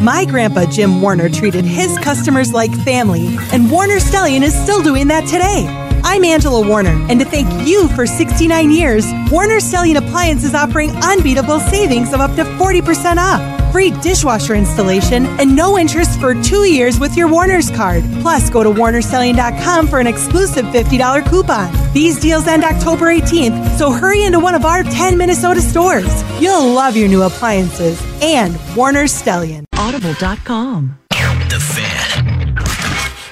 [0.00, 5.08] My grandpa Jim Warner treated his customers like family, and Warner Stellian is still doing
[5.08, 5.66] that today.
[6.02, 10.88] I'm Angela Warner, and to thank you for 69 years, Warner Stellian Appliance is offering
[11.02, 16.64] unbeatable savings of up to 40% off, free dishwasher installation, and no interest for two
[16.64, 18.02] years with your Warner's card.
[18.22, 21.92] Plus, go to warnerstellian.com for an exclusive $50 coupon.
[21.92, 26.24] These deals end October 18th, so hurry into one of our 10 Minnesota stores.
[26.40, 29.69] You'll love your new appliances and Warner Stellian.
[29.92, 31.00] Audible.com.
[31.08, 32.54] The Fan.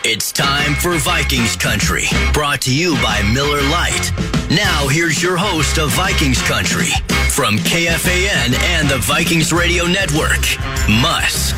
[0.02, 4.10] It's time for Vikings Country, brought to you by Miller Lite.
[4.50, 6.88] Now, here's your host of Vikings Country
[7.30, 10.40] from KFAN and the Vikings Radio Network,
[10.88, 11.52] Muss.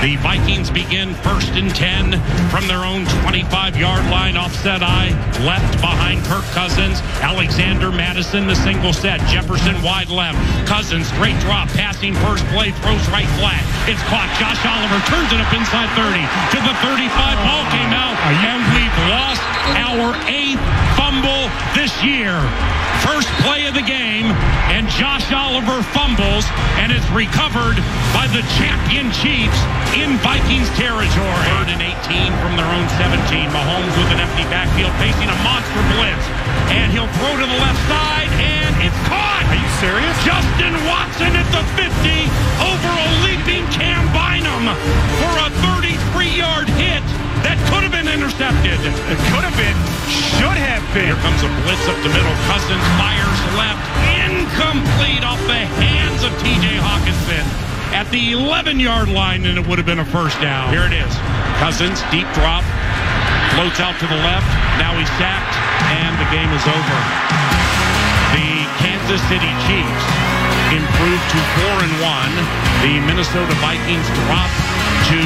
[0.00, 2.16] The Vikings begin first and 10
[2.48, 5.12] from their own 25 yard line, offset eye,
[5.44, 7.04] left behind Kirk Cousins.
[7.20, 9.20] Alexander Mattison, the single set.
[9.28, 10.40] Jefferson wide left.
[10.66, 13.60] Cousins, straight drop, passing first play, throws right flat.
[13.84, 14.32] It's caught.
[14.40, 17.36] Josh Oliver turns it up inside 30 to the 35.
[17.44, 19.44] Ball came out, and we've lost
[19.76, 20.49] our fumble
[21.74, 22.34] this year.
[23.00, 24.28] First play of the game,
[24.68, 26.44] and Josh Oliver fumbles,
[26.76, 27.80] and it's recovered
[28.12, 29.56] by the champion Chiefs
[29.96, 31.48] in Vikings territory.
[31.56, 33.48] Third and 18 from their own 17.
[33.50, 36.24] Mahomes with an empty backfield facing a monster blitz.
[36.70, 39.48] And he'll throw to the left side, and it's caught.
[39.48, 40.16] Are you serious?
[40.22, 41.88] Justin Watson at the 50
[42.60, 44.68] over a leaping Cam Bynum
[45.18, 47.02] for a 33-yard hit
[47.46, 48.78] that could have been intercepted.
[48.80, 51.10] It could have been, should have been.
[51.10, 52.34] Here comes a blitz up the middle.
[52.50, 53.80] Cousins fires left.
[54.26, 57.42] Incomplete off the hands of TJ Hockenson
[57.92, 60.70] at the 11 yard line, and it would have been a first down.
[60.70, 61.12] Here it is.
[61.58, 62.62] Cousins, deep drop,
[63.58, 64.46] floats out to the left.
[64.78, 65.54] Now he's sacked,
[65.90, 66.98] and the game is over.
[68.36, 70.06] The Kansas City Chiefs
[70.70, 72.86] improved to 4 and 1.
[72.86, 74.50] The Minnesota Vikings drop
[75.10, 75.20] to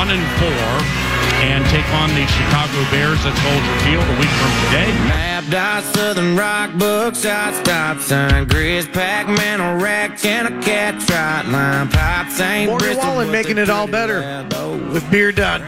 [0.00, 1.05] 1 and 4
[1.42, 4.92] and take on the Chicago Bears at Soldier Field a week from today.
[5.08, 11.00] Map dot Southern Rock book shot stop sign Grizz Pac-Man a rack and a cat
[11.06, 12.70] trot line Pop St.
[12.70, 14.46] Morgan Wallen making it all better
[14.92, 15.62] with beer done.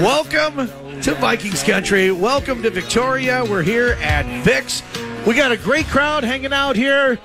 [0.00, 0.68] Welcome
[1.02, 2.10] to Vikings Country.
[2.10, 3.44] Welcome to Victoria.
[3.44, 4.82] We're here at Vic's.
[5.26, 7.18] We got a great crowd hanging out here.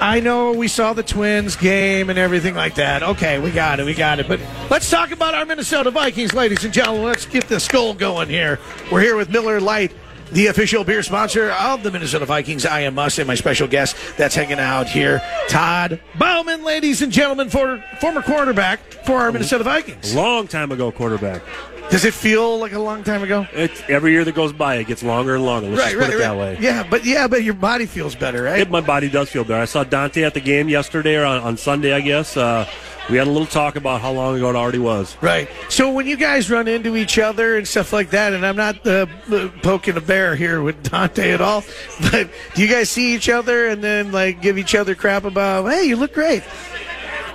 [0.00, 3.02] I know we saw the Twins game and everything like that.
[3.02, 3.84] Okay, we got it.
[3.84, 4.26] We got it.
[4.26, 4.40] But
[4.70, 7.04] let's talk about our Minnesota Vikings, ladies and gentlemen.
[7.04, 8.58] Let's get the skull going here.
[8.90, 9.92] We're here with Miller Lite.
[10.32, 13.96] The official beer sponsor of the Minnesota Vikings, I am Muss, and my special guest
[14.16, 19.64] that's hanging out here, Todd Bouman, ladies and gentlemen, for former quarterback for our Minnesota
[19.64, 20.14] Vikings.
[20.14, 21.42] Long time ago, quarterback.
[21.90, 23.48] Does it feel like a long time ago?
[23.52, 25.70] It's every year that goes by, it gets longer and longer.
[25.70, 26.56] Let's just put it that way.
[26.60, 28.60] Yeah, but yeah, but your body feels better, right?
[28.60, 29.60] It- my body does feel better.
[29.62, 32.36] I saw Dante at the game yesterday or on, on Sunday, I guess.
[32.36, 32.68] Uh,
[33.10, 35.16] we had a little talk about how long ago it already was.
[35.20, 35.48] Right.
[35.68, 38.86] So when you guys run into each other and stuff like that, and I'm not
[38.86, 41.64] uh, uh, poking a bear here with Dante at all,
[42.10, 45.68] but do you guys see each other and then like give each other crap about,
[45.70, 46.42] hey, you look great?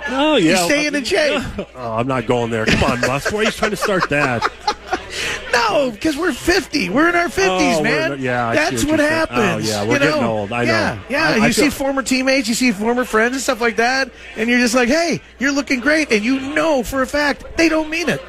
[0.08, 1.42] Oh yeah, You staying in the shape?
[1.74, 2.64] Oh, I'm not going there.
[2.64, 3.30] Come on, Muss.
[3.32, 4.42] Why are you trying to start that?
[5.56, 6.90] No, because we're 50.
[6.90, 8.20] We're in our 50s, Oh, man.
[8.20, 9.38] yeah, I That's what what oh, happens.
[9.40, 10.06] Oh, yeah, we're you know?
[10.06, 10.52] getting old.
[10.52, 10.70] I know.
[10.72, 11.28] Yeah, yeah.
[11.30, 14.10] I- you I see feel- former teammates, you see former friends and stuff like that,
[14.36, 17.68] and you're just like, hey, you're looking great, and you know for a fact they
[17.68, 18.22] don't mean it.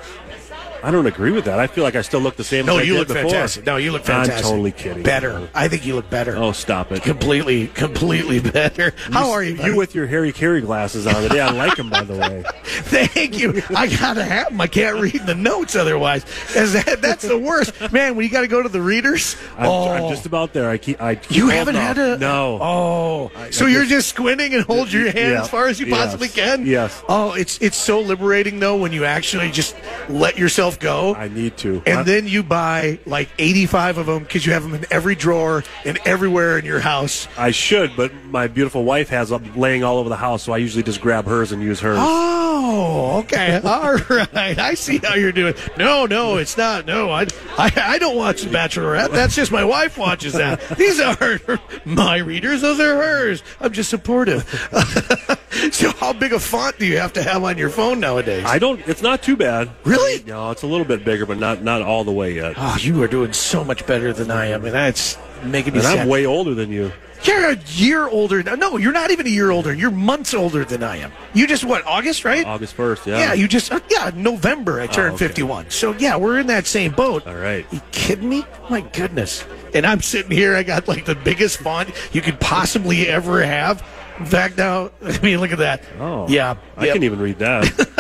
[0.87, 1.59] I don't agree with that.
[1.59, 2.65] I feel like I still look the same.
[2.65, 3.23] No, you did look before.
[3.23, 3.65] fantastic.
[3.65, 4.37] No, you look fantastic.
[4.37, 5.03] I'm totally kidding.
[5.03, 5.49] Better.
[5.53, 6.37] I think you look better.
[6.37, 7.03] Oh, stop it.
[7.03, 8.93] Completely, completely better.
[9.11, 9.61] How are you?
[9.61, 11.41] You with your Harry Caray glasses on today.
[11.41, 12.43] I like them, by the way.
[12.63, 13.61] Thank you.
[13.75, 14.61] I gotta have them.
[14.61, 16.23] I can't read the notes otherwise.
[16.53, 18.15] that- that's the worst, man.
[18.15, 19.35] When you got to go to the readers.
[19.57, 20.69] I'm, oh, I'm just about there.
[20.69, 21.01] I keep.
[21.01, 21.81] I keep you haven't off.
[21.81, 22.59] had a no.
[22.61, 25.41] Oh, I- so I you're just- just squinting and hold your hand Yeah.
[25.41, 25.97] as far as you Yes.
[25.97, 26.65] possibly can.
[26.65, 27.03] Yes.
[27.09, 29.75] Oh, it's it's so liberating though when you actually just
[30.07, 31.15] let yourself go.
[31.15, 31.81] I need to.
[31.85, 35.15] and I- then you buy like 85 of them because you have them in every
[35.15, 37.27] drawer and everywhere in your house.
[37.37, 40.57] I should, but my beautiful wife has them laying all over the house, so I
[40.57, 41.97] usually just grab hers and use hers.
[41.99, 42.36] Ah,
[42.79, 43.59] Oh, okay.
[43.63, 44.57] All right.
[44.59, 45.55] I see how you're doing.
[45.77, 46.85] No, no, it's not.
[46.85, 47.25] No, I,
[47.57, 49.11] I, I don't watch The Bachelorette.
[49.11, 50.61] That's just my wife watches that.
[50.77, 51.41] These aren't
[51.85, 52.61] my readers.
[52.61, 53.41] Those are hers.
[53.59, 54.43] I'm just supportive.
[55.71, 58.45] so, how big a font do you have to have on your phone nowadays?
[58.45, 58.79] I don't.
[58.87, 59.69] It's not too bad.
[59.83, 60.23] Really?
[60.25, 62.53] No, it's a little bit bigger, but not not all the way yet.
[62.57, 65.87] Oh, you are doing so much better than I am, and that's making me And
[65.87, 65.99] sad.
[65.99, 66.91] I'm way older than you.
[67.23, 68.43] You're a year older.
[68.43, 69.73] No, you're not even a year older.
[69.73, 71.11] You're months older than I am.
[71.33, 71.85] You just what?
[71.85, 72.45] August, right?
[72.45, 73.05] August first.
[73.05, 73.19] Yeah.
[73.19, 74.79] Yeah, you just uh, yeah November.
[74.79, 75.27] I turned Oh, okay.
[75.27, 75.69] 51.
[75.69, 77.25] So yeah, we're in that same boat.
[77.27, 77.65] All right.
[77.71, 78.45] You kidding me?
[78.69, 79.45] My goodness.
[79.73, 80.55] And I'm sitting here.
[80.55, 83.85] I got like the biggest font you could possibly ever have.
[84.19, 85.83] In fact, now I mean, look at that.
[85.99, 86.27] Oh.
[86.29, 86.55] yeah.
[86.75, 86.93] I yep.
[86.93, 87.65] can even read that.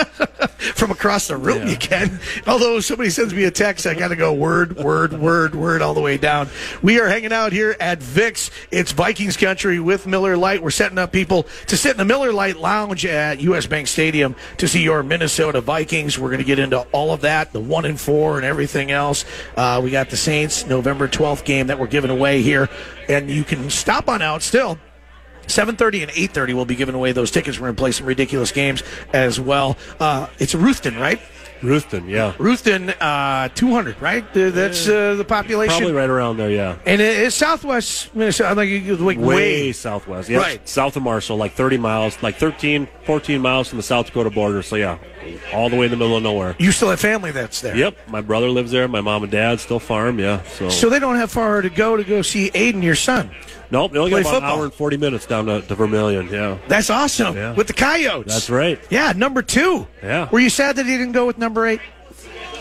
[0.75, 1.69] from across the room, Yeah.
[1.71, 2.19] you can.
[2.47, 5.93] Although somebody sends me a text, I got to go word, word, word, word all
[5.93, 6.49] the way down.
[6.81, 8.51] We are hanging out here at Vic's.
[8.71, 10.61] It's Vikings country with Miller Lite.
[10.61, 13.65] We're setting up people to sit in the Miller Lite Lounge at U.S.
[13.65, 16.17] Bank Stadium to see your Minnesota Vikings.
[16.19, 19.25] We're going to get into all of that, the one and four, and everything else.
[19.55, 22.69] Uh, we got the Saints November 12th game that we're giving away here,
[23.07, 24.77] and you can stop on out still.
[25.47, 28.51] 7.30 and 8.30 we'll be giving away those tickets we're going to play some ridiculous
[28.51, 28.83] games
[29.13, 31.19] as well uh, it's ruthven right
[31.63, 32.35] Ruthven, yeah.
[32.37, 36.77] ruthven uh, 200 right that's uh, the population Probably right around there, yeah.
[36.85, 40.29] and it- it's southwest minnesota like, like Way, way, southwest.
[40.29, 40.37] Yeah.
[40.37, 40.69] Right.
[40.69, 44.61] South of Marshall, like 30 miles, like 13, 14 miles from the South Dakota border.
[44.61, 44.99] So, yeah,
[45.51, 46.55] all the way in the middle of nowhere.
[46.59, 47.97] you still have family that's there Yep.
[48.07, 48.87] My brother lives there.
[48.87, 50.43] My mom and dad still farm, yeah.
[50.43, 53.31] So, so they don't have far to go to go see aiden your son
[53.71, 54.53] nope, they only got about football.
[54.53, 56.57] an hour and 40 minutes down to, to Vermillion, yeah.
[56.67, 57.53] that's awesome Yeah.
[57.53, 58.79] with the coyotes That's right.
[58.89, 60.29] yeah number two Yeah.
[60.31, 61.81] were you sad that he didn't go with number eight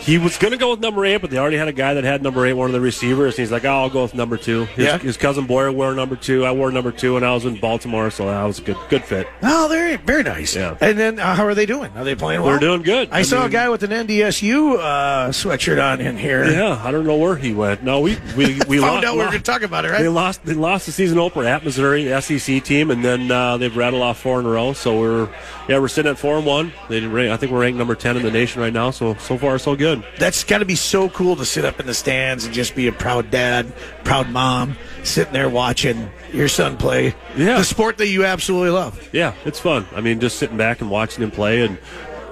[0.07, 2.05] He was going to go with number eight, but they already had a guy that
[2.05, 3.33] had number eight, one of the receivers.
[3.33, 4.63] And he's like, oh, I'll go with number two.
[4.67, 4.97] His, Yeah.
[4.99, 6.45] his cousin Boyer wore number two.
[6.45, 9.03] I wore number two, and I was in Baltimore, so that was a good good
[9.03, 9.27] fit.
[9.43, 10.55] Oh, they're very nice.
[10.55, 10.77] Yeah.
[10.79, 11.91] And then, uh, how are they doing?
[11.97, 12.51] Are they playing well?
[12.51, 13.09] They're doing good.
[13.11, 16.49] I, I saw a guy with an NDSU uh, sweatshirt on in here.
[16.49, 17.83] Yeah, I don't know where he went.
[17.83, 20.01] No, we we, we Found lost, out we were going to talk about it, right?
[20.01, 20.45] They lost.
[20.45, 24.03] They lost the season opener at Missouri, the SEC team, and then uh, they've rattled
[24.03, 24.71] off four in a row.
[24.71, 25.29] So we're
[25.67, 26.71] yeah, we're sitting at four and one.
[26.87, 28.91] They didn't rank, I think we're ranked number ten in the nation right now.
[28.91, 29.96] So so far so good.
[30.19, 32.87] That's got to be so cool to sit up in the stands and just be
[32.87, 33.71] a proud dad,
[34.03, 37.57] proud mom, sitting there watching your son play Yeah.
[37.57, 39.09] the sport that you absolutely love.
[39.13, 39.85] Yeah, it's fun.
[39.95, 41.77] I mean, just sitting back and watching him play, and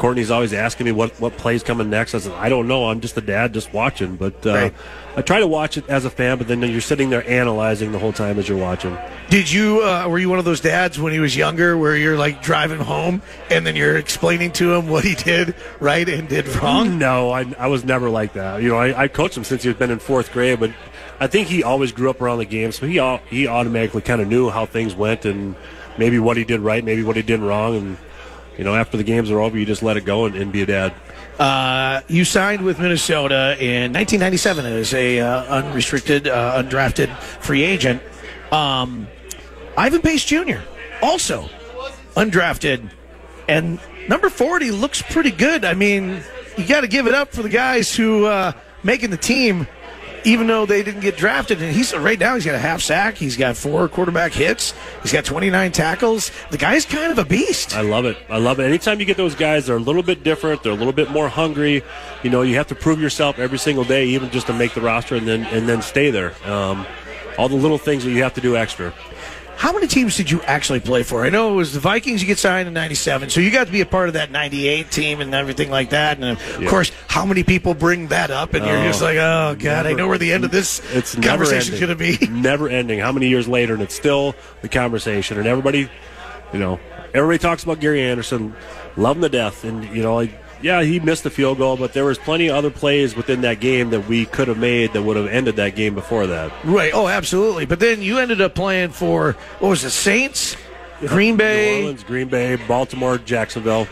[0.06, 2.14] Courtney's always asking me what what plays coming next.
[2.14, 2.90] I said I don't know.
[2.90, 4.18] I'm just a dad, just watching.
[4.18, 4.74] But uh, Right.
[5.18, 7.98] I try to watch it as a fan, but then you're sitting there analyzing the
[7.98, 8.96] whole time as you're watching.
[9.32, 12.18] Did you, uh, were you one of those dads when he was younger where you're
[12.20, 16.48] like driving home and then you're explaining to him what he did right and did
[16.50, 17.00] wrong?
[17.00, 18.62] No, I, I was never like that.
[18.62, 20.72] You know, I, I coached him since he's been in fourth grade, but
[21.20, 23.02] I think he always grew up around the game, so he
[23.36, 25.56] he automatically kind of knew how things went and
[25.98, 27.98] maybe what he did right, maybe what he did wrong, and
[28.58, 30.62] you know, after the games are over, you just let it go and, and be
[30.62, 30.94] a dad.
[31.40, 38.02] Uh, you signed with Minnesota in 1997 as a uh, unrestricted, uh, undrafted free agent.
[38.52, 39.08] Um,
[39.78, 40.60] Ivan Pace Jr.
[41.02, 41.50] also
[42.16, 42.90] undrafted,
[43.50, 45.66] and number 40 looks pretty good.
[45.66, 46.22] I mean,
[46.58, 48.54] you got to give it up for the guys who uh,
[48.84, 49.68] making the team.
[50.26, 53.16] Even though they didn't get drafted, and he's right now he's got a half sack,
[53.16, 54.74] he's got four quarterback hits,
[55.04, 56.32] he's got 29 tackles.
[56.50, 57.76] The guy's kind of a beast.
[57.76, 58.18] I love it.
[58.30, 58.64] I love it.
[58.64, 60.64] Anytime you get those guys, they're a little bit different.
[60.64, 61.84] They're a little bit more hungry.
[62.24, 64.82] You know, you have to prove yourself every single day, even just to make the
[64.82, 66.34] roster and then and then stay there.
[66.46, 66.86] Um,
[67.38, 68.94] all the little things that you have to do extra.
[69.58, 71.26] How many teams did you actually play for?
[71.26, 73.72] I know it was the Vikings you get signed in 97, so you got to
[73.72, 76.18] be a part of that 98 team and everything like that.
[76.20, 76.70] And of Yeah.
[76.70, 78.54] course, how many people bring that up?
[78.54, 81.16] And you're Oh, just like, oh, God, I know where the end of this It's
[81.18, 82.18] never conversation's going to be.
[82.32, 83.00] never ending.
[83.00, 85.38] How many years later, and it's still the conversation.
[85.40, 85.90] And everybody,
[86.54, 86.80] you know,
[87.14, 88.54] everybody talks about Gary Anderson,
[88.98, 89.64] love him to death.
[89.64, 90.32] And you know, like,
[90.62, 93.60] yeah, he missed the field goal, but there was plenty of other plays within that
[93.60, 96.52] game that we could have made that would have ended that game before that.
[96.64, 96.92] Right.
[96.94, 97.66] Oh, absolutely.
[97.66, 100.56] But then you ended up playing for, what was it, Saints?
[101.02, 101.82] Green New Bay?
[101.82, 103.88] Orleans, Green Bay, Baltimore, Jacksonville,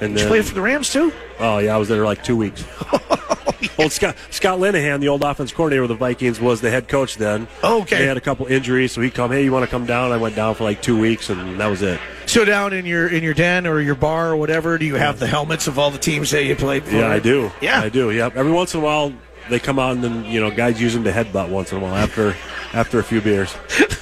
[0.00, 1.12] and Did you then play for the Rams, too?
[1.40, 2.64] Oh yeah, I was there like two weeks.
[3.78, 7.16] Old Scott Scott Linehan, the old offense coordinator of the Vikings, was the head coach
[7.16, 7.48] then.
[7.62, 7.98] Okay.
[7.98, 10.12] They had a couple injuries, so he come, hey, you want to come down?
[10.12, 12.00] I went down for like two weeks, and that was it.
[12.26, 15.18] So down in your in your den or your bar or whatever, do you have
[15.18, 16.96] the helmets of all the teams that you played for?
[16.96, 17.50] Yeah, I do.
[17.60, 17.80] Yeah.
[17.80, 18.10] I do.
[18.10, 18.36] Yep.
[18.36, 19.12] Every once in a while,
[19.48, 21.80] they come out and then you know guys use them to headbutt once in a
[21.80, 22.36] while after
[22.72, 23.54] after a few beers.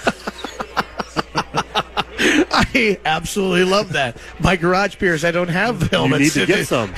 [2.60, 4.16] I absolutely love that.
[4.40, 6.34] My garage beers, I don't have helmets.
[6.34, 6.92] You need to get some.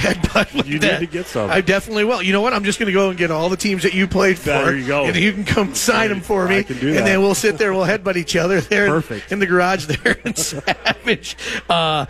[0.65, 0.99] You need that.
[1.01, 1.51] to get some.
[1.51, 2.23] I definitely will.
[2.23, 2.53] You know what?
[2.55, 4.45] I'm just going to go and get all the teams that you played for.
[4.51, 5.05] There you go.
[5.05, 6.59] And you can come sign them for me.
[6.59, 7.05] I can do And that.
[7.05, 7.73] then we'll sit there.
[7.73, 9.33] We'll headbutt each other there in- Perfect.
[9.33, 11.37] in the garage there in Savage.
[11.69, 12.07] Uh,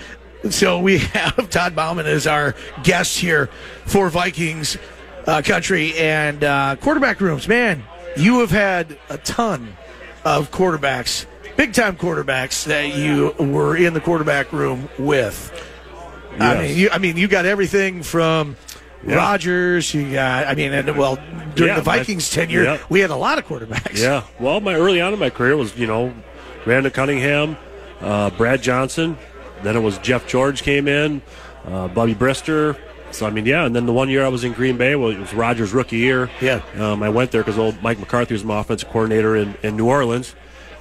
[0.49, 3.47] so we have Todd Bouman as our guest here
[3.85, 4.78] for Vikings
[5.26, 7.47] uh, country and uh, quarterback rooms.
[7.49, 7.83] Man,
[8.16, 9.76] you have had a ton
[10.25, 11.26] of quarterbacks,
[11.61, 15.52] big time quarterbacks that you were in the quarterback room with.
[16.38, 18.57] I mean, you, I mean, you got everything from
[19.07, 19.17] Yeah.
[19.17, 19.93] Rodgers.
[19.93, 21.17] You got, I mean, and well,
[21.55, 22.79] during Yeah, the Vikings my- tenure, yeah.
[22.88, 23.99] we had a lot of quarterbacks.
[24.00, 24.23] Yeah.
[24.38, 26.14] Well, my early on in my career was you know
[26.64, 27.59] Randall Cunningham,
[28.00, 29.19] uh, Brad Johnson.
[29.62, 31.21] Then it was Jeff George came in,
[31.67, 32.79] uh, Bubby Brister.
[33.11, 33.67] So I mean, yeah.
[33.67, 35.99] And then the one year I was in Green Bay, well, it was Rodgers' rookie
[35.99, 36.31] year.
[36.40, 36.62] Yeah.
[36.79, 39.88] Um, I went there because old Mike McCarthy was my offensive coordinator in, in New
[39.88, 40.35] Orleans,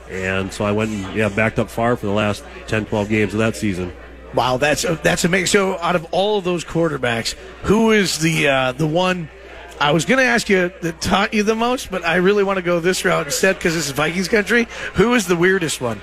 [0.09, 3.33] and so I went and yeah backed up Favre for the last 10, 12 games
[3.33, 3.93] of that season.
[4.33, 5.47] Wow, that's that's amazing.
[5.47, 9.29] So, out of all of those quarterbacks, who is the uh, the one?
[9.81, 12.57] I was going to ask you that taught you the most, but I really want
[12.57, 14.67] to go this route instead because this is Vikings country.
[14.95, 16.01] Who is the weirdest one?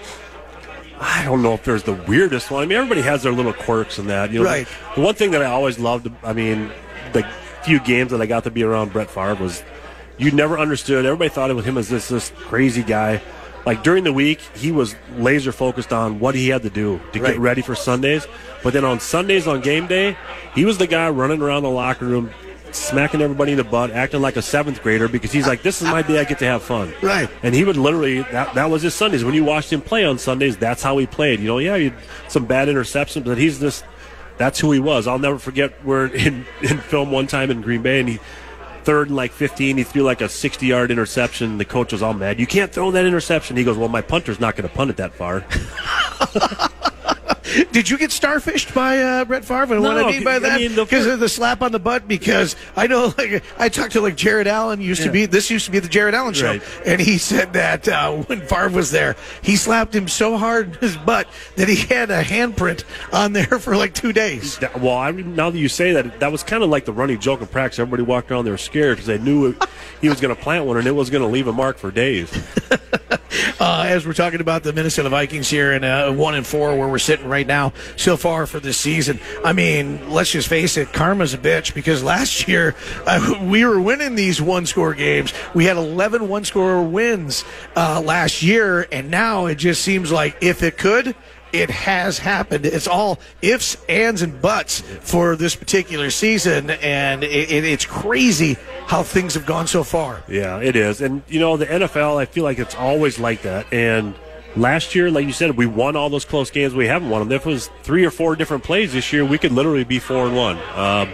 [0.98, 2.62] I don't know if there's the weirdest one.
[2.62, 4.32] I mean, everybody has their little quirks in that.
[4.32, 4.66] You know, Right.
[4.94, 6.70] The, one thing that I always loved, I mean,
[7.12, 7.22] the
[7.64, 9.62] few games that I got to be around Brett Favre was
[10.16, 11.04] you never understood.
[11.04, 13.20] Everybody thought of him as this this crazy guy.
[13.66, 17.20] Like during the week, he was laser focused on what he had to do to
[17.20, 17.32] Right.
[17.32, 18.26] get ready for Sundays.
[18.62, 20.16] But then on Sundays on game day,
[20.54, 22.30] he was the guy running around the locker room,
[22.70, 25.88] smacking everybody in the butt, acting like a seventh grader because he's like, "This is
[25.88, 26.20] my day.
[26.20, 27.28] I get to have fun." Right.
[27.42, 29.24] And he would literally that that was his Sundays.
[29.24, 31.40] When you watched him play on Sundays, that's how he played.
[31.40, 31.94] You know, yeah, he had
[32.28, 33.84] some bad interceptions, but he's just
[34.38, 35.06] that's who he was.
[35.08, 38.18] I'll never forget we're in in film one time in Green Bay and he
[38.86, 42.14] third and like 15 he threw like a 60 yard interception the coach was all
[42.14, 42.38] mad.
[42.38, 43.56] You can't throw that interception.
[43.56, 45.44] He goes well my punter's not going to punt it that far
[47.76, 49.74] Did you get starfished by uh, Brett Favre?
[49.74, 52.08] And what I mean by that, mean, because of the slap on the butt.
[52.08, 55.26] Because I know, like, I talked to like Jared Allen used to be.
[55.26, 56.62] This used to be the Jared Allen show, Right.
[56.86, 60.80] and he said that uh, when Favre was there, he slapped him so hard in
[60.80, 64.56] his butt that he had a handprint on there for like two days.
[64.56, 67.20] That- well I, now that you say that that was kind of like the running
[67.20, 69.64] joke in practice everybody walked around they were scared because they knew it,
[70.00, 71.90] he was going to plant one and it was going to leave a mark for
[71.90, 72.30] days
[73.60, 76.88] uh, as we're talking about the Minnesota Vikings here in uh, one and four, where
[76.88, 77.65] we're sitting right now
[77.96, 79.20] so far for this season.
[79.44, 82.74] I mean, let's just face it, karma's a bitch because last year
[83.06, 85.32] uh, we were winning these one score games.
[85.54, 87.44] We had 11 one score wins
[87.76, 91.14] uh, last year, and now it just seems like if it could.
[91.52, 92.66] It has happened.
[92.66, 98.56] It's all ifs, ands, and buts for this particular season, and it, it, it's crazy
[98.86, 100.22] how things have gone so far.
[100.28, 101.00] Yeah, it is.
[101.00, 103.72] And, you know, the NFL, I feel like it's always like that.
[103.72, 104.14] And
[104.56, 106.74] last year, like you said, we won all those close games.
[106.74, 107.32] We haven't won them.
[107.32, 110.26] If it was three or four different plays this year, we could literally be four
[110.26, 110.58] and one.
[110.74, 111.10] Um,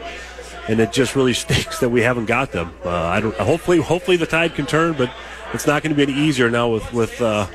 [0.68, 2.72] and it just really stinks that we haven't got them.
[2.84, 3.34] Uh, I don't.
[3.36, 5.12] Hopefully, hopefully the tide can turn, but
[5.52, 7.46] it's not going to be any easier now with with uh,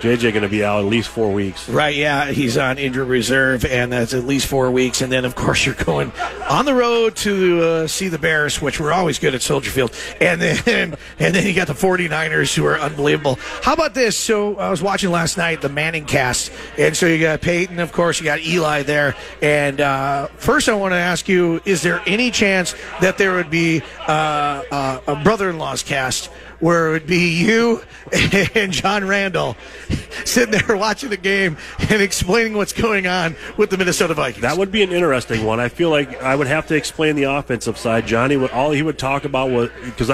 [0.00, 1.68] JJ going to be out at least four weeks.
[1.68, 5.00] Right, yeah, he's on injured reserve, and that's at least four weeks.
[5.00, 6.12] And then, of course, you're going
[6.48, 9.94] on the road to uh, see the Bears, which we're always good at Soldier Field.
[10.20, 13.38] And then, and then you got the 49ers, who are unbelievable.
[13.62, 14.16] How about this?
[14.16, 17.92] So I was watching last night the Manning cast, and so you got Peyton, of
[17.92, 19.14] course, you got Eli there.
[19.40, 23.50] And uh, first, I want to ask you: Is there any chance that there would
[23.50, 26.30] be uh, uh, a brother-in-law's cast?
[26.60, 27.82] Where it would be you
[28.54, 29.56] and John Randle
[30.24, 31.56] sitting there watching the game
[31.90, 34.42] and explaining what's going on with the Minnesota Vikings.
[34.42, 35.60] That would be an interesting one.
[35.60, 38.06] I feel like I would have to explain the offensive side.
[38.06, 40.10] Johnny would all he would talk about was because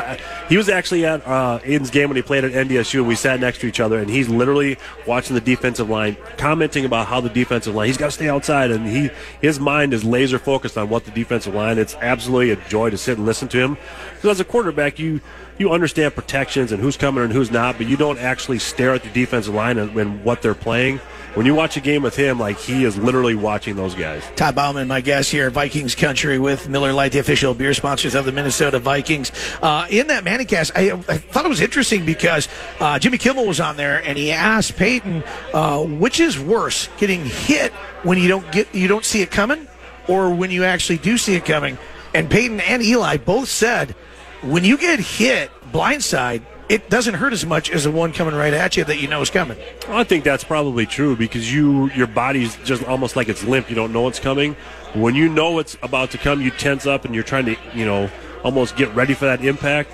[0.49, 3.01] he was actually at uh, Aiden's game when he played at NDSU.
[3.01, 6.85] and We sat next to each other, and he's literally watching the defensive line, commenting
[6.85, 10.05] about how the defensive line he's got to stay outside, and he his mind is
[10.05, 11.79] laser focused on what the defensive line.
[11.79, 13.77] It's absolutely a joy to sit and listen to him.
[14.15, 15.21] Because as a quarterback, you
[15.59, 19.03] you understand protections and who's coming and who's not, but you don't actually stare at
[19.03, 20.97] the defensive line and, and what they're playing.
[21.35, 24.23] When you watch a game with him, like he is literally watching those guys.
[24.35, 28.25] Todd Bouman, my guest here Vikings Country with Miller Lite, the official beer sponsors of
[28.25, 29.31] the Minnesota Vikings.
[29.61, 32.49] Uh, in that Manningcast, I, I thought it was interesting because
[32.81, 35.23] uh, Jimmy Kimmel was on there and he asked Peyton,
[35.53, 37.73] uh, which is worse, getting hit
[38.05, 39.69] when you don't get you don't see it coming,
[40.09, 41.77] or when you actually do see it coming?
[42.15, 43.95] And Peyton and Eli both said,
[44.43, 48.55] when you get hit blindside, it doesn't hurt as much as the one coming right
[48.55, 49.59] at you that you know is coming.
[49.89, 53.69] Well, I think that's probably true because you your body's just almost like it's limp.
[53.69, 54.55] You don't know it's coming.
[54.95, 57.85] When you know it's about to come, you tense up and you're trying to you
[57.85, 58.11] know
[58.45, 59.91] almost get ready for that impact.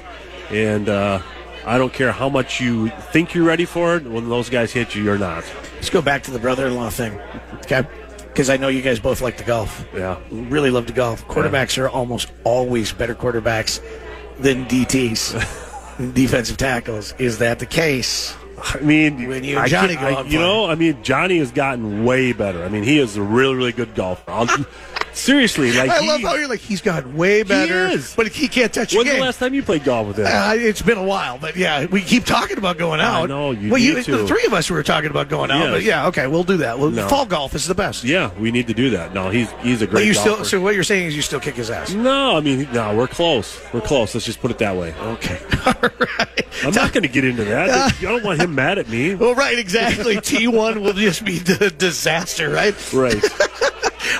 [0.50, 1.20] And uh,
[1.66, 4.04] I don't care how much you think you're ready for it.
[4.04, 5.44] When those guys hit you, you're not.
[5.74, 7.18] Let's go back to the brother-in-law thing,
[7.56, 7.86] okay?
[8.28, 9.84] Because I know you guys both like to golf.
[9.94, 10.18] Yeah.
[10.30, 11.26] Really love to golf.
[11.26, 13.82] Quarterbacks are almost always better quarterbacks
[14.38, 15.34] than DTs,
[15.98, 17.14] defensive tackles.
[17.18, 18.34] Is that the case?
[18.74, 22.32] I mean, When you and Johnny I- you know, I mean, Johnny has gotten way
[22.32, 22.64] better.
[22.64, 24.66] I mean, he is a really, really good golfer.
[25.18, 28.14] Seriously, like I he, love how you're like he's got way better, is.
[28.14, 30.26] but he can't touch When's the last time you played golf with him?
[30.26, 33.24] Uh, it's been a while, but yeah, we keep talking about going out.
[33.24, 35.70] I know, you well, you, the three of us were talking about going out, Yes.
[35.72, 36.78] but yeah, okay, we'll do that.
[36.78, 37.08] Well, No.
[37.08, 38.04] Fall golf is the best.
[38.04, 39.12] yeah, we need to do that.
[39.12, 40.30] No, he's he's a but great you golfer.
[40.30, 40.44] still.
[40.44, 41.92] So what you're saying is you still kick his ass.
[41.92, 43.60] No, I mean, no, we're close.
[43.72, 44.14] We're close.
[44.14, 44.94] Let's just put it that way.
[44.94, 46.46] Okay, all right.
[46.64, 47.70] I'm not going to get into that.
[47.98, 49.14] I don't want him mad at me.
[49.14, 50.16] Well, right, exactly.
[50.16, 52.74] T1 will just be the disaster, right?
[52.92, 53.22] Right.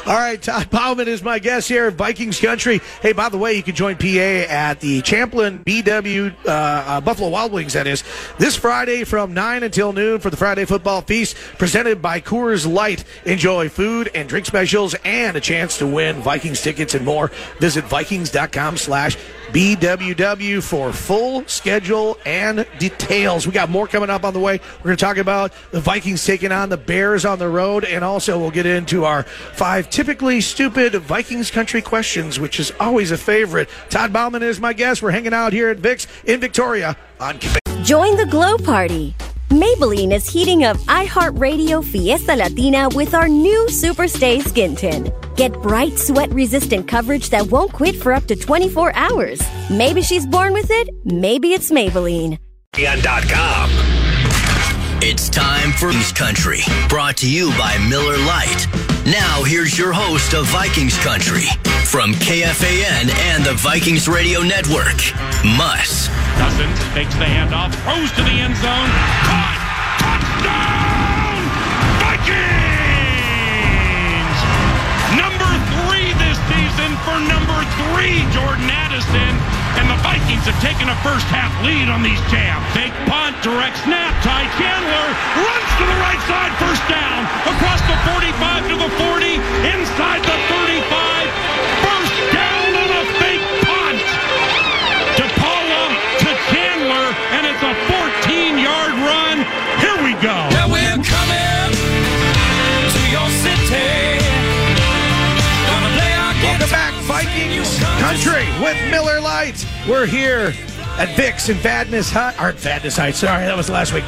[0.07, 2.81] All right, Todd Bouman is my guest here, at Vikings Country.
[3.03, 7.29] Hey, by the way, you can join PA at the Champlin BW uh, uh, Buffalo
[7.29, 7.75] Wild Wings.
[7.75, 8.03] That is
[8.39, 13.05] this Friday from nine until noon for the Friday Football Feast, presented by Coors Light.
[13.25, 17.31] Enjoy food and drink specials and a chance to win Vikings tickets and more.
[17.59, 19.17] Visit Vikings.com/slash
[19.53, 23.47] BWW for full schedule and details.
[23.47, 24.61] We got more coming up on the way.
[24.79, 28.05] We're going to talk about the Vikings taking on the Bears on the road, and
[28.05, 33.19] also we'll get into our five typically stupid Vikings country questions, which is always a
[33.19, 33.69] favorite.
[33.91, 35.03] Todd Bouman is my guest.
[35.03, 37.39] We're hanging out here at Vix in Victoria on.
[37.85, 39.15] Join the Glow Party.
[39.49, 45.09] Maybelline is heating up iHeartRadio Fiesta Latina with our new Superstay Skin Tint.
[45.39, 49.41] Get bright, sweat resistant coverage that won't quit for up to 24 hours.
[49.71, 52.41] Maybe she's born with it, maybe it's Maybelline.
[52.75, 53.71] ESPN.com.
[55.01, 58.67] It's time for Vikings Country, brought to you by Miller Lite.
[59.07, 61.45] Now, here's your host of Vikings Country
[61.85, 64.99] from KFAN and the Vikings Radio Network,
[65.45, 66.09] Muss.
[66.35, 68.91] Cousins takes the handoff, throws to the end zone.
[69.23, 69.59] Caught!
[70.01, 70.78] Touchdown!
[76.79, 77.59] Season for number
[77.91, 79.35] three, Jordan Addison.
[79.79, 82.63] And the Vikings have taken a first half lead on these champs.
[82.75, 84.15] Fake punt, direct snap.
[84.23, 85.09] Ty Chandler
[85.43, 87.27] runs to the right side, first down.
[87.51, 89.35] Across the 45 to the 40,
[89.75, 91.27] inside the 35.
[91.83, 93.99] First down on a fake punt.
[95.19, 95.85] To Paula,
[96.23, 99.37] to Chandler, and it's a 14 yard run.
[99.83, 100.48] Here we go.
[108.61, 109.67] With Miller Lite.
[109.89, 110.53] We're here
[110.99, 112.39] at Vix in Vadnais Heights.
[112.41, 114.05] Or Vadnais Heights, sorry, that was last week.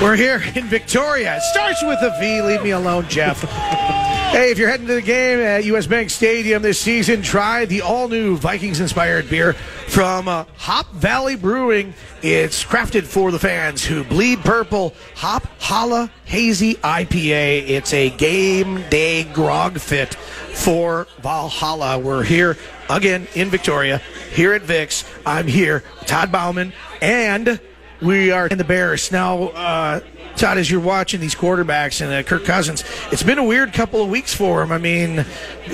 [0.00, 1.36] We're here in Victoria.
[1.36, 2.42] It starts with a V.
[2.42, 3.42] Leave me alone, Jeff.
[4.30, 7.82] hey, if you're heading to the game at US Bank Stadium this season, try the
[7.82, 9.54] all new Vikings inspired beer
[9.88, 11.92] from uh, Hop Valley Brewing.
[12.22, 14.94] It's crafted for the fans who bleed purple.
[15.16, 17.68] Hop Holla Hazy IPA.
[17.68, 21.98] It's a game day grog fit for Valhalla.
[21.98, 22.56] We're here
[22.88, 23.98] again in Victoria,
[24.32, 25.04] here at Vix.
[25.26, 27.60] I'm here, Todd Bouman, and
[28.00, 29.10] we are in the Bears.
[29.10, 30.00] Now, uh,
[30.36, 34.02] Todd, as you're watching these quarterbacks and uh, Kirk Cousins, it's been a weird couple
[34.02, 34.70] of weeks for him.
[34.70, 35.18] I mean,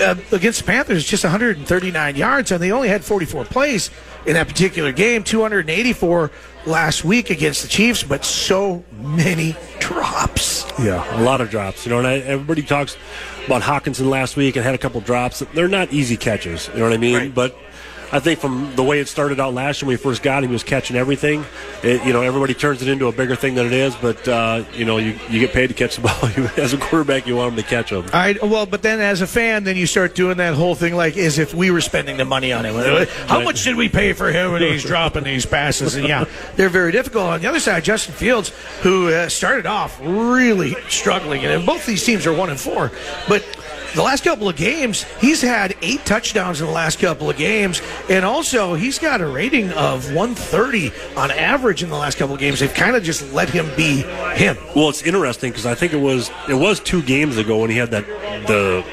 [0.00, 3.90] uh, against the Panthers, just 139 yards, and they only had 44 plays
[4.26, 6.30] in that particular game, 284
[6.64, 10.53] last week against the Chiefs, but so many drops.
[10.78, 11.84] Yeah, a lot of drops.
[11.86, 12.96] You know, and I, everybody talks
[13.46, 15.40] about Hockenson last week and had a couple drops.
[15.54, 16.68] They're not easy catches.
[16.68, 17.16] You know what I mean?
[17.16, 17.34] Right.
[17.34, 17.56] But
[18.14, 20.50] I think from the way it started out last year when we first got him,
[20.50, 21.44] he was catching everything.
[21.82, 23.96] It, you know, everybody turns it into a bigger thing than it is.
[23.96, 26.02] But uh, you know, you, you get paid to catch the
[26.54, 26.54] ball.
[26.64, 28.04] As a quarterback, you want him to catch them.
[28.04, 28.40] All right.
[28.40, 31.40] Well, but then as a fan, then you start doing that whole thing like as
[31.40, 32.74] if we were spending the money on him.
[32.76, 33.44] How Right.
[33.44, 35.96] much did we pay for him when he's dropping these passes?
[35.96, 36.24] And yeah,
[36.54, 37.26] they're very difficult.
[37.26, 42.04] On the other side, Justin Fields, who uh, started off really struggling, and both these
[42.04, 42.92] teams are one and four,
[43.28, 43.44] but.
[43.94, 47.80] The last couple of games, he's had eight touchdowns in the last couple of games,
[48.10, 52.40] and also he's got a rating of 130 on average in the last couple of
[52.40, 52.58] games.
[52.58, 54.02] They've kind of just let him be
[54.34, 54.56] him.
[54.74, 57.76] Well, it's interesting because I think it was it was two games ago when he
[57.76, 58.04] had that
[58.48, 58.84] the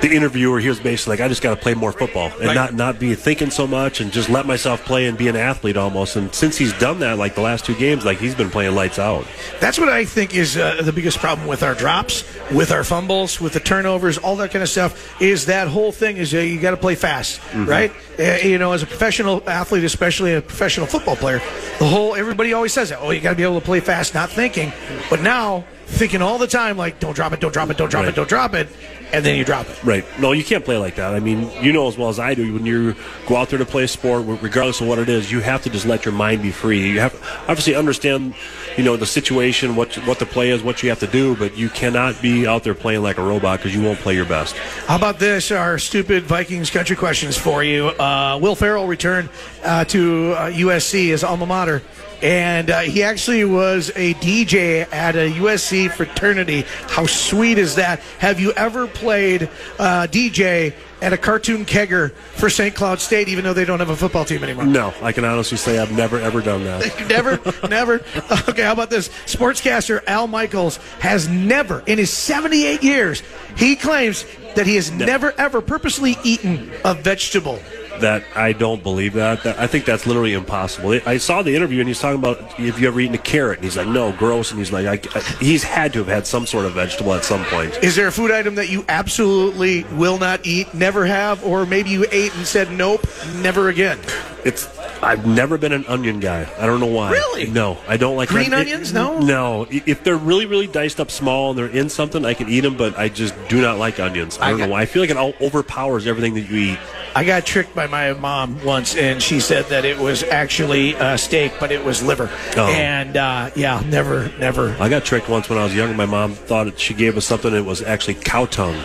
[0.00, 2.46] the interviewer where he was basically like, I just got to play more football and
[2.46, 2.54] Right.
[2.54, 5.76] not not be thinking so much and just let myself play and be an athlete
[5.76, 6.14] almost.
[6.16, 8.98] And since he's done that, like the last two games, like he's been playing lights
[8.98, 9.26] out.
[9.60, 13.40] That's what I think is uh, the biggest problem with our drops, with our fumbles,
[13.40, 15.20] with the turnovers, all that kind of stuff.
[15.20, 17.90] Is that whole thing is uh, you got to play fast, right?
[18.18, 21.38] Uh, you know, as a professional athlete, especially a professional football player,
[21.78, 22.98] the whole everybody always says that.
[23.00, 24.72] Oh, you got to be able to play fast, not thinking.
[25.10, 28.02] But now thinking all the time, like don't drop it, don't drop it, don't drop
[28.04, 28.08] Right.
[28.10, 28.68] it, don't drop it,
[29.12, 29.82] and then you drop it.
[29.88, 30.04] Right.
[30.20, 31.14] No, you can't play like that.
[31.14, 32.94] I mean, you know as well as I do, when you
[33.26, 35.70] go out there to play a sport, regardless of what it is, you have to
[35.70, 36.90] just let your mind be free.
[36.90, 37.14] You have
[37.48, 38.34] obviously understand,
[38.76, 41.56] you know, the situation, what what the play is, what you have to do, but
[41.56, 44.54] you cannot be out there playing like a robot because you won't play your best.
[44.88, 45.50] How about this?
[45.50, 47.86] Our stupid Vikings country questions for you.
[47.86, 49.30] Uh, Will Ferrell returned
[49.64, 51.82] uh, to uh, USC, his alma mater,
[52.22, 56.64] and uh, he actually was a DJ at a USC fraternity.
[56.88, 58.00] How sweet is that?
[58.18, 59.44] Have you ever played
[59.78, 62.74] uh, DJ at a cartoon kegger for St.
[62.74, 64.66] Cloud State, even though they don't have a football team anymore?
[64.66, 67.08] No, I can honestly say I've never ever done that.
[67.08, 68.00] never, never.
[68.48, 69.08] Okay, how about this?
[69.26, 73.22] Sportscaster Al Michaels has never, in his 78 years,
[73.56, 74.24] he claims
[74.56, 77.60] that he has never ever purposely eaten a vegetable.
[78.00, 79.42] That I don't believe that.
[79.44, 79.58] that.
[79.58, 80.98] I think that's literally impossible.
[81.06, 83.64] I saw the interview and he's talking about if you ever eaten a carrot, and
[83.64, 86.46] he's like, no, gross, and he's like, I, I, he's had to have had some
[86.46, 87.76] sort of vegetable at some point.
[87.82, 91.90] Is there a food item that you absolutely will not eat, never have, or maybe
[91.90, 93.04] you ate and said nope,
[93.36, 93.98] never again?
[94.44, 94.68] It's
[95.02, 96.48] I've never been an onion guy.
[96.58, 97.10] I don't know why.
[97.12, 97.46] Really?
[97.46, 98.92] No, I don't like Green it- onions?
[98.92, 99.20] No?
[99.20, 99.66] No.
[99.70, 102.76] If they're really, really diced up small and they're in something, I can eat them,
[102.76, 104.38] but I just do not like onions.
[104.38, 104.82] I I don't got- know why.
[104.82, 106.78] I feel like it all overpowers everything that you eat.
[107.18, 111.16] I got tricked by my mom once, and she said that it was actually uh,
[111.16, 112.30] steak, but it was liver.
[112.56, 112.68] Oh.
[112.68, 114.76] And uh, yeah, never, never.
[114.78, 115.94] I got tricked once when I was younger.
[115.94, 117.52] My mom thought she gave us something.
[117.52, 118.76] It was actually cow tongue.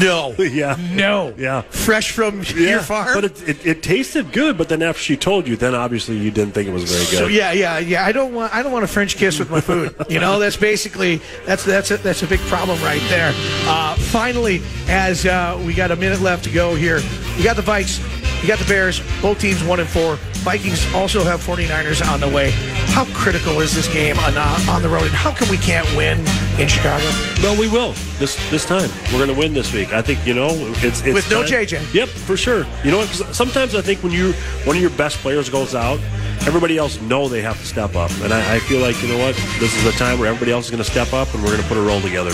[0.00, 1.60] No, yeah, no, yeah.
[1.62, 3.14] fresh from your farm.
[3.14, 4.56] But it, it, it tasted good.
[4.56, 7.18] But then after she told you, then obviously you didn't think it was very good.
[7.18, 8.04] So yeah, yeah, yeah.
[8.04, 9.94] I don't want I don't want a French kiss with my food.
[10.12, 13.32] You know, that's basically that's that's a, that's a big problem right there.
[13.64, 17.00] Uh, finally, as uh, we got a minute left to go here,
[17.36, 17.98] we got the Vikes,
[18.42, 19.00] you got the Bears.
[19.22, 20.16] Both teams one and four.
[20.42, 22.50] Vikings also have 49ers on the way.
[22.90, 25.86] How critical is this game on uh, on the road, and how come we can't
[25.96, 26.18] win
[26.58, 27.04] in Chicago?
[27.42, 28.90] Well, we will this this time.
[29.12, 29.92] We're going to win this week.
[29.92, 30.48] I think you know
[30.82, 31.94] it's, it's With no time- JJ.
[31.94, 32.66] Yep, for sure.
[32.82, 33.08] You know, what?
[33.08, 34.32] sometimes I think when you
[34.64, 36.00] one of your best players goes out,
[36.44, 39.18] everybody else know they have to step up, and I, I feel like you know
[39.18, 41.50] what, this is the time where everybody else is going to step up, and we're
[41.50, 42.32] going to put a roll together.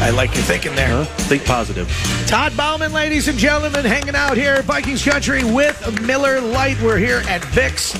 [0.00, 0.88] I like your thinking there.
[0.88, 1.04] Huh?
[1.04, 1.86] Think positive.
[2.26, 6.80] Todd Bouman, ladies and gentlemen, hanging out here at Vikings Country with Miller Lite.
[6.80, 7.94] We're here at Vic's.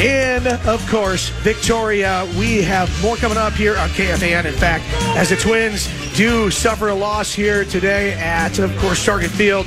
[0.00, 2.28] In, of course, Victoria.
[2.36, 4.44] We have more coming up here on KFAN.
[4.44, 4.84] In fact,
[5.16, 9.66] as the Twins do suffer a loss here today at, of course, Target Field,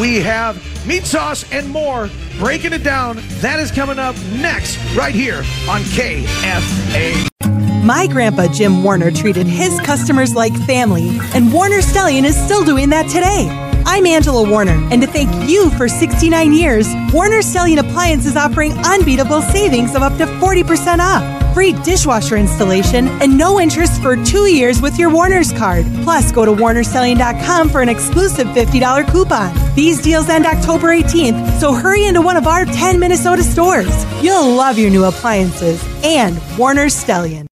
[0.00, 3.18] we have meat sauce and more breaking it down.
[3.40, 7.47] That is coming up next, right here on KFA.
[7.88, 12.90] My grandpa Jim Warner treated his customers like family, and Warner Stellian is still doing
[12.90, 13.48] that today.
[13.86, 18.72] I'm Angela Warner, and to thank you for 69 years, Warner Stellian Appliance is offering
[18.84, 24.52] unbeatable savings of up to 40% off, free dishwasher installation, and no interest for two
[24.52, 25.86] years with your Warner's card.
[26.02, 29.74] Plus, go to warnerstellian.com for an exclusive $50 coupon.
[29.74, 34.04] These deals end October 18th, so hurry into one of our 10 Minnesota stores.
[34.22, 37.46] You'll love your new appliances and Warner Stellian.